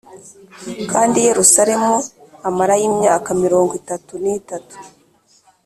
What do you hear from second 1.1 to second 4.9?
i Yerusalemu amarayo imyaka mirongo itatu n’itatu